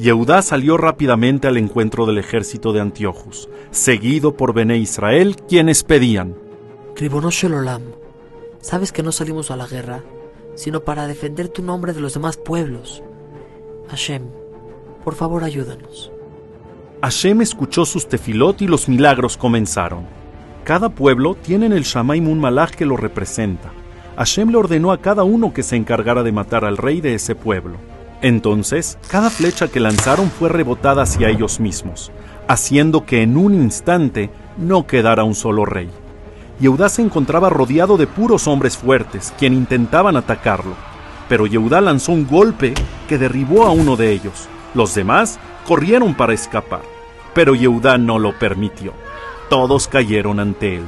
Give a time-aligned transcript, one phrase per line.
[0.00, 6.36] Yehudá salió rápidamente al encuentro del ejército de Antiochus, seguido por Bené Israel, quienes pedían:
[6.96, 7.82] Ribonosh Olam,
[8.62, 10.02] sabes que no salimos a la guerra,
[10.54, 13.02] sino para defender tu nombre de los demás pueblos.
[13.90, 14.22] Hashem,
[15.04, 16.10] por favor ayúdanos.
[17.02, 20.06] Hashem escuchó sus tefilot y los milagros comenzaron.
[20.64, 23.70] Cada pueblo tiene en el Shamaim un malach que lo representa.
[24.16, 27.34] Hashem le ordenó a cada uno que se encargara de matar al rey de ese
[27.34, 27.76] pueblo.
[28.22, 32.12] Entonces, cada flecha que lanzaron fue rebotada hacia ellos mismos,
[32.48, 35.88] haciendo que en un instante no quedara un solo rey.
[36.60, 40.74] Yehudá se encontraba rodeado de puros hombres fuertes, quien intentaban atacarlo.
[41.28, 42.74] Pero Yehudá lanzó un golpe
[43.08, 44.48] que derribó a uno de ellos.
[44.74, 46.82] Los demás corrieron para escapar,
[47.32, 48.92] pero Yehudá no lo permitió.
[49.48, 50.84] Todos cayeron ante él.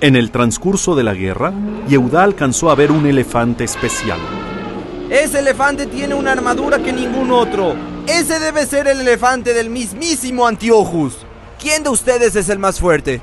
[0.00, 1.52] En el transcurso de la guerra,
[1.88, 4.18] Yehudá alcanzó a ver un elefante especial.
[5.10, 7.76] Ese elefante tiene una armadura que ningún otro.
[8.08, 11.18] Ese debe ser el elefante del mismísimo Antiochus.
[11.60, 13.20] ¿Quién de ustedes es el más fuerte?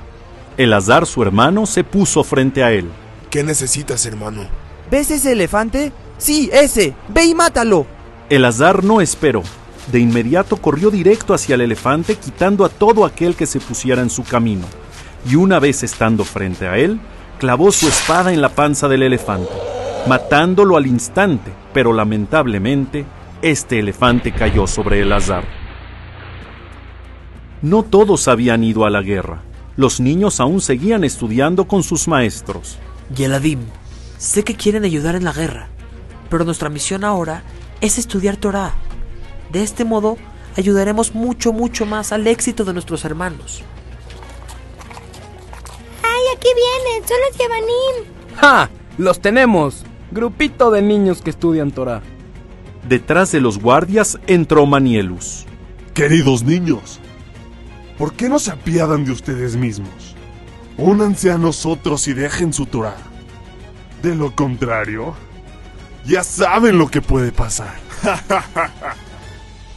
[0.56, 2.90] Elazar, su hermano, se puso frente a él.
[3.30, 4.46] ¿Qué necesitas, hermano?
[4.90, 5.92] ¿Ves ese elefante?
[6.18, 6.94] Sí, ese.
[7.10, 7.86] Ve y mátalo.
[8.30, 9.44] Elazar no esperó.
[9.92, 14.10] De inmediato corrió directo hacia el elefante, quitando a todo aquel que se pusiera en
[14.10, 14.66] su camino.
[15.30, 17.02] Y una vez estando frente a él,
[17.40, 19.52] clavó su espada en la panza del elefante,
[20.08, 23.06] matándolo al instante, pero lamentablemente,
[23.42, 25.46] este elefante cayó sobre Elazar.
[27.62, 29.42] No todos habían ido a la guerra
[29.76, 32.78] los niños aún seguían estudiando con sus maestros.
[33.16, 33.60] Yeladim,
[34.18, 35.70] sé que quieren ayudar en la guerra,
[36.30, 37.44] pero nuestra misión ahora
[37.82, 38.74] es estudiar Torah.
[39.52, 40.18] De este modo,
[40.56, 43.64] ayudaremos mucho, mucho más al éxito de nuestros hermanos.
[46.04, 47.08] ¡Ay, aquí vienen!
[47.08, 48.38] ¡Son los Yevanim!
[48.38, 48.70] ¡Ja!
[48.98, 49.84] ¡Los tenemos!
[50.14, 52.04] Grupito de niños que estudian Torah.
[52.88, 55.46] Detrás de los guardias entró Manielus.
[55.96, 57.00] Queridos niños,
[57.98, 60.16] ¿por qué no se apiadan de ustedes mismos?
[60.78, 62.98] Únanse a nosotros y dejen su Torah.
[64.04, 65.16] De lo contrario,
[66.06, 67.74] ya saben lo que puede pasar.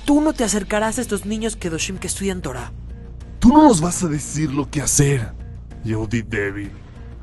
[0.05, 2.73] Tú no te acercarás a estos niños Kedoshim que estudian Torah.
[3.39, 5.33] Tú no nos vas a decir lo que hacer,
[5.83, 6.73] Yehudi débil.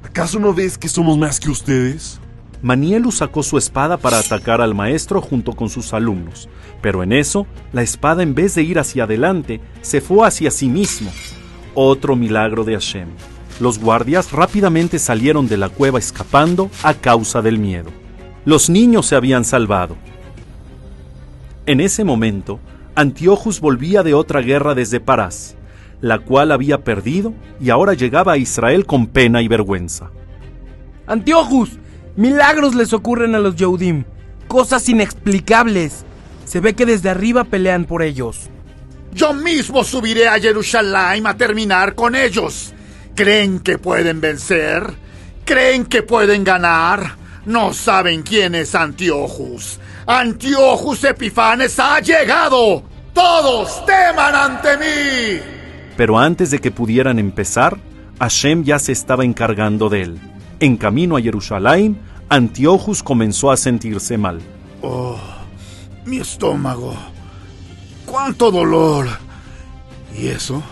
[0.03, 2.19] ¿Acaso no ves que somos más que ustedes?
[2.63, 6.47] Manielu sacó su espada para atacar al maestro junto con sus alumnos,
[6.81, 10.69] pero en eso, la espada en vez de ir hacia adelante, se fue hacia sí
[10.69, 11.11] mismo.
[11.75, 13.09] Otro milagro de Hashem.
[13.59, 17.91] Los guardias rápidamente salieron de la cueva escapando a causa del miedo.
[18.45, 19.97] Los niños se habían salvado.
[21.65, 22.61] En ese momento,
[22.95, 25.57] Antiochus volvía de otra guerra desde Parás,
[25.99, 30.11] la cual había perdido y ahora llegaba a Israel con pena y vergüenza.
[31.07, 31.77] Antiochus,
[32.15, 34.03] milagros les ocurren a los Yehudim,
[34.47, 36.05] cosas inexplicables.
[36.45, 38.49] Se ve que desde arriba pelean por ellos.
[39.13, 42.73] Yo mismo subiré a Jerusalén a terminar con ellos.
[43.15, 44.83] ¿Creen que pueden vencer?
[45.45, 47.15] ¿Creen que pueden ganar?
[47.45, 49.79] No saben quién es Antiochus.
[50.07, 52.83] Antiochus Epifanes ha llegado.
[53.13, 55.41] Todos teman ante mí.
[55.95, 57.77] Pero antes de que pudieran empezar,
[58.19, 60.19] Hashem ya se estaba encargando de él.
[60.63, 64.39] En camino a Jerusalén, Antiochus comenzó a sentirse mal.
[64.81, 65.19] Oh,
[66.05, 66.95] mi estómago.
[68.05, 69.07] ¡Cuánto dolor!
[70.17, 70.63] ¿Y eso?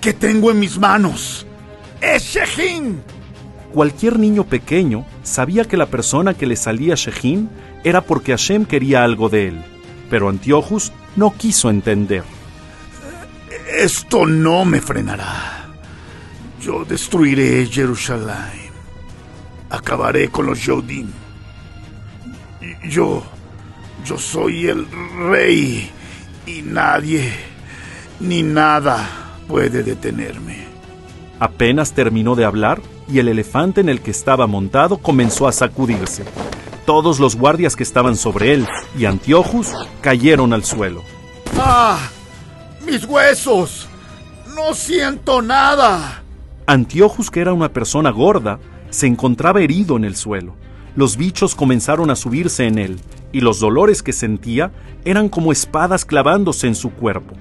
[0.00, 1.46] ¿Qué tengo en mis manos?
[2.00, 3.02] ¡Es Shehin!
[3.74, 7.50] Cualquier niño pequeño sabía que la persona que le salía Shehin
[7.84, 9.62] era porque Hashem quería algo de él.
[10.08, 12.24] Pero Antiochus no quiso entender.
[13.78, 15.65] Esto no me frenará.
[16.60, 18.70] Yo destruiré Jerusalén.
[19.70, 21.10] Acabaré con los Yodim.
[22.88, 23.22] Yo,
[24.04, 24.86] yo soy el
[25.28, 25.90] rey
[26.46, 27.32] y nadie
[28.20, 29.06] ni nada
[29.46, 30.66] puede detenerme.
[31.38, 36.24] Apenas terminó de hablar y el elefante en el que estaba montado comenzó a sacudirse.
[36.86, 38.66] Todos los guardias que estaban sobre él
[38.96, 41.02] y Antiochus cayeron al suelo.
[41.58, 41.98] ¡Ah!
[42.86, 43.88] ¡Mis huesos!
[44.54, 46.22] ¡No siento nada!
[46.66, 48.58] Antiochus, que era una persona gorda,
[48.90, 50.54] se encontraba herido en el suelo.
[50.96, 53.00] Los bichos comenzaron a subirse en él,
[53.32, 54.72] y los dolores que sentía
[55.04, 57.34] eran como espadas clavándose en su cuerpo.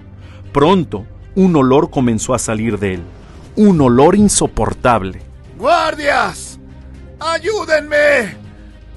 [0.52, 1.06] Pronto,
[1.36, 3.04] un olor comenzó a salir de él,
[3.56, 5.22] un olor insoportable.
[5.58, 6.60] ¡Guardias!
[7.20, 8.36] ¡Ayúdenme!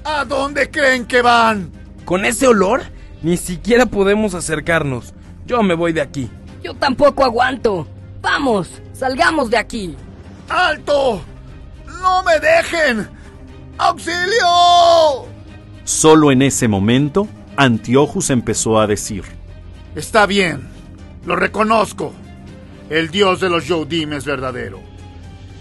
[0.03, 1.71] ¿A dónde creen que van?
[2.05, 2.81] ¿Con ese olor?
[3.23, 5.13] Ni siquiera podemos acercarnos.
[5.45, 6.29] Yo me voy de aquí.
[6.63, 7.87] Yo tampoco aguanto.
[8.21, 9.95] Vamos, salgamos de aquí.
[10.49, 11.21] ¡Alto!
[12.01, 13.07] ¡No me dejen!
[13.77, 15.27] ¡Auxilio!
[15.83, 19.23] Solo en ese momento, Antiochus empezó a decir,
[19.95, 20.67] Está bien,
[21.25, 22.13] lo reconozco.
[22.89, 24.79] El Dios de los Yodim es verdadero.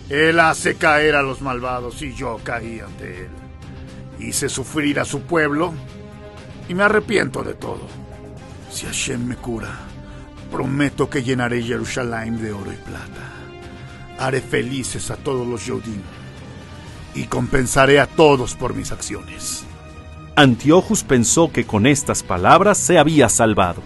[0.09, 3.31] Él hace caer a los malvados y yo caí ante él.
[4.19, 5.75] Hice sufrir a su pueblo
[6.69, 7.87] y me arrepiento de todo.
[8.71, 9.71] Si Hashem me cura,
[10.51, 13.38] prometo que llenaré Jerusalén de oro y plata.
[14.19, 16.03] Haré felices a todos los Yodim
[17.15, 19.65] y compensaré a todos por mis acciones.
[20.37, 23.83] Antiochus pensó que con estas palabras se había salvado.